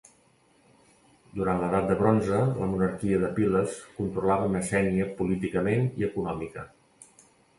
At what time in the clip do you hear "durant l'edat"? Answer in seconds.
1.39-1.83